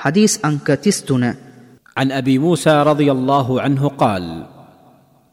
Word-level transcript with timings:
حديث 0.00 0.32
أنكتستنا 0.44 1.30
عن 1.96 2.12
أبي 2.12 2.38
موسى 2.38 2.82
رضي 2.82 3.12
الله 3.12 3.60
عنه 3.60 3.88
قال 3.88 4.24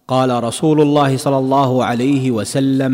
قال 0.10 0.44
رسول 0.44 0.82
الله 0.82 1.18
صلى 1.18 1.38
الله 1.38 1.72
عليه 1.84 2.32
وسلم 2.32 2.94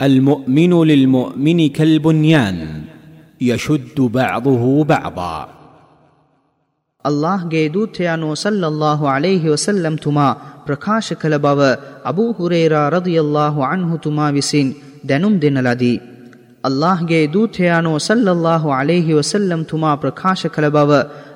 المؤمن 0.00 0.72
للمؤمن 0.84 1.68
كالبنيان 1.68 2.58
يشد 3.40 3.98
بعضه 4.00 4.84
بعضا. 4.84 5.38
الله 7.04 7.40
ಗೆ 7.48 7.62
ದೂತಯಾನು 7.74 8.28
ಸಲ್ಲಲ್ಲಾಹು 8.36 9.04
ಅಲೈಹಿ 9.06 9.48
ವಸಲ್ಲಂ 9.48 9.94
ತುಮಾ 9.96 10.26
ಪ್ರಕಾಶ 10.64 11.12
ಕಲಬವ 11.12 11.60
ಅಬೂ 12.04 12.24
ಹುರೇರಾ 12.32 12.82
ರದಿಯಲ್ಲಾಹು 12.88 13.60
ಅನ್ಹು 13.62 13.96
ತುಮಾ 13.96 14.26
ವಿಸಿನ್ 14.28 14.72
ದೆನುಂ 15.08 15.34
ದಿನಲದಿ 15.42 15.94
ಅಲ್ಲಾಹ್ಗೆ 16.64 17.20
ದೂತೆಯಾನು 17.34 17.92
ಸಲ್ಲಲ್ಲಾಹು 18.06 18.68
ಅಲೇಹಿ 18.78 19.12
ವಸಲ್ಲಂ 19.12 19.60
ತುಮಾ 19.64 19.92
ಪ್ರಕಾಶ 19.96 20.46
ಕಲಬವ 20.46 20.92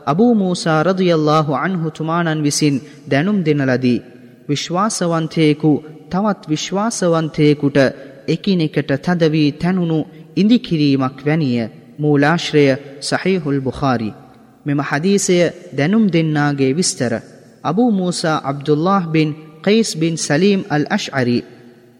ಅಬೂ 0.06 0.27
ಮೂಸಾ 0.34 0.74
ರದುಯಲ್ಲಾಹು 0.82 1.52
ಅಣ್ಹು 1.60 1.88
ತುಮಾನನ್ವಿಸಿನ್ 1.91 2.83
දැනුම් 3.10 3.38
දෙනලදී. 3.42 4.00
විශ්වාසවන්තයෙකු 4.48 5.73
තවත් 6.10 6.42
විශ්වාසවන්තයෙකුට 6.48 7.78
එකිනෙකට 8.28 8.91
තදවී 8.98 9.52
තැනුණු 9.55 9.98
ඉඳිකිරීමක් 10.37 11.19
වැනිය 11.27 11.70
මූලාශ්‍රය 11.98 12.66
සහිහුල් 13.02 13.61
බුහාරි. 13.61 14.11
මෙම 14.66 14.80
හදීසය 14.83 15.38
දැනුම් 15.78 16.05
දෙන්නාගේ 16.09 16.72
විස්තර. 16.72 17.12
අබූ 17.64 17.91
මූසා 17.92 18.42
අබ්දුල්له 18.42 19.02
බින් 19.09 19.28
කයිස් 19.62 19.91
බින් 19.97 20.14
සලීම් 20.19 20.61
අල් 20.70 20.84
අශ් 20.91 21.09
අරි. 21.12 21.38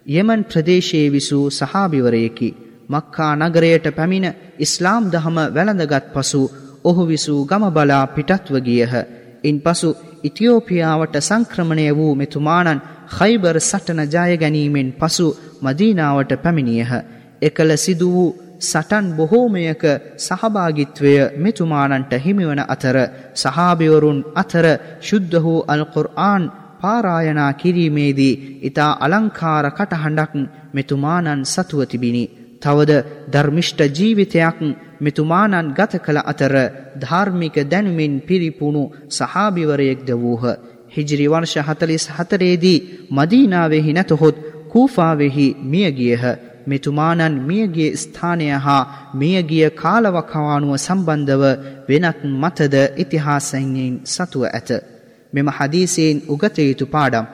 යෙමන් 0.07 0.43
ප්‍රදේශයේ 0.45 1.09
විසූ 1.09 1.47
සහාභිවරයකි. 1.51 2.51
මක්කා 2.89 3.33
නගරයට 3.39 3.87
පැමිණ 3.91 4.35
ඉස්ලාම් 4.59 5.05
දහම 5.07 5.37
වැළඳගත් 5.51 6.07
පසු 6.15 6.43
ඔහු 6.85 7.03
විසූ 7.05 7.41
ගම 7.45 7.65
බලා 7.71 8.05
පිටත්ව 8.09 8.55
ගියහ. 8.61 8.95
ඉන් 9.45 9.57
පසු 9.61 9.89
ඉතියෝපියාවට 10.23 11.17
සංක්‍රමණය 11.21 11.87
වූ 11.93 12.15
මෙතුමානන් 12.15 12.81
khaybar 13.09 13.57
සටන 13.61 14.01
ජය 14.07 14.37
ගැනීමෙන් 14.37 14.91
පසු 14.95 15.27
මදීනාවට 15.63 16.33
පැමිණියහ. 16.37 16.93
එකල 17.43 17.71
සිදු 17.77 18.09
වූ 18.09 18.31
සටන් 18.61 19.07
බොහෝමයක 19.13 19.83
සහභාගිත්වය 20.19 21.15
මෙතුමානන්ට 21.37 22.13
හිමිවන 22.17 22.61
අතර 22.67 22.97
සහාභිවරුන් 23.35 24.21
අතර 24.35 24.67
ශුද්ධ 25.01 25.37
වූ 25.43 25.65
අල්කුර්ආන් 25.67 26.45
පාරායනා 26.81 27.53
කිරීමේදී 27.55 28.61
ඉතා 28.63 28.93
අලංකාර 29.01 29.67
කටහඬක් 29.71 30.33
මෙතුමානන් 30.73 31.47
සතුව 31.47 31.81
තිබිණි. 31.87 32.25
තවද 32.65 32.93
ධර්මිෂ්ට 33.29 33.81
ජීවිතයක් 33.91 34.59
මෙතුමානන් 35.01 35.73
ගත 35.73 35.93
කළ 35.99 36.21
අතර 36.25 36.55
ධාර්මික 36.97 37.57
දැනුමින් 37.65 38.15
පිරිපුුණු 38.23 38.83
සහාභිවරයෙක්ද 39.11 40.09
වූහ. 40.15 40.45
හිජිරි 40.89 41.27
වර්ෂ 41.27 41.57
හතලිස් 41.61 42.05
හතරේදී 42.11 42.79
මදීනාවෙහි 43.11 43.93
නැතහොත් 43.93 44.37
කූෆාවෙහි 44.71 45.47
මියගියහ 45.65 46.25
මෙතුමානන් 46.67 47.35
මියගිය 47.43 47.91
ස්ථානය 47.97 48.49
හා 48.59 48.83
මියගිය 49.15 49.71
කාලවකවානුව 49.73 50.75
සම්බන්ධව 50.79 51.45
වෙනත් 51.89 52.21
මතද 52.35 52.75
ඉතිහාසයින්යෙන් 52.97 53.95
සතුව 54.07 54.45
ඇත. 54.49 54.71
මෙම 55.33 55.49
හදීසයෙන් 55.49 56.23
උගතයුතු 56.29 56.87
පාඩම්. 56.87 57.27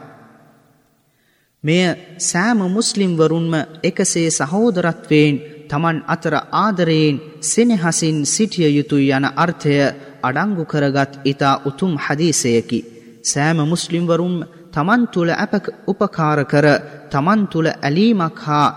මෙය 1.65 1.83
සෑම 2.21 2.61
මුස්ලිම්වරුන්ම 2.71 3.55
එකසේ 3.83 4.29
සහෝදරත්වයෙන් 4.31 5.35
තමන් 5.71 5.99
අතර 6.07 6.35
ආදරයෙන් 6.57 7.17
සෙනෙහසින් 7.43 8.19
සිටිය 8.27 8.71
යුතුයි 8.71 9.11
යන 9.11 9.27
අර්ථය 9.37 9.75
අඩංගු 10.23 10.65
කරගත් 10.65 11.13
ඉතා 11.25 11.61
උතුම් 11.63 11.93
හදීසයකි. 11.99 12.81
සෑම 13.25 13.59
මුස්ලිම්වරුම් 13.65 14.37
තමන් 14.71 15.03
තුළ 15.07 15.31
ඇප 15.35 15.55
උපකාර 15.87 16.41
කර 16.45 16.67
තමන් 17.13 17.41
තුළ 17.53 17.69
ඇලීමක් 17.77 18.39
හා 18.39 18.69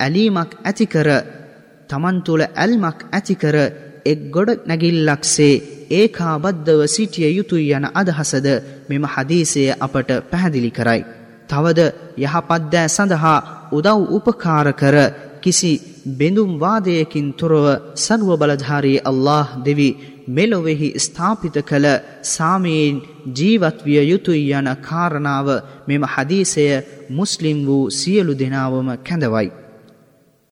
ඇලීමක් 0.00 0.50
ඇතිකර 0.60 1.08
තමන් 1.90 2.16
තුළ 2.26 2.42
ඇල්මක් 2.44 2.98
ඇතිකර 3.08 3.56
එක් 4.04 4.20
ගොඩ 4.30 4.50
නැගිල්ලක්සේ 4.66 5.54
ඒකාබද්ධව 5.92 6.80
සිටිය 6.88 7.30
යුතුයි 7.30 7.72
යන 7.72 7.86
අදහසද 7.94 8.46
මෙම 8.88 9.04
හදීසය 9.06 9.62
අපට 9.78 10.10
පැහැදිලි 10.30 10.72
කරයි. 10.72 11.02
තවද 11.52 11.80
යහපත්දෑ 12.18 12.88
සඳහා 12.88 13.38
උදව් 13.72 13.98
උපකාර 14.10 14.68
කර 14.74 14.96
කිසි 15.42 15.72
බෙඳුම් 16.10 16.50
වාදයකින් 16.58 17.28
තොරව 17.34 17.66
සර්ව 17.96 18.28
බලධාරී 18.36 19.02
අල්له 19.02 19.46
දෙවි 19.60 19.88
මෙලොවෙහි 20.28 20.88
ස්ථාපිත 20.98 21.56
කළ 21.62 21.86
සාමයෙන් 22.24 22.96
ජීවත්විය 23.30 24.02
යුතුයි 24.04 24.52
යන 24.52 24.68
කාරණාව 24.80 25.48
මෙම 25.86 26.02
හදීසය 26.06 26.66
මුස්ලිම් 27.10 27.58
වූ 27.66 27.90
සියලු 27.92 28.32
දෙනාවම 28.34 28.88
කැඳවයි. 28.98 29.48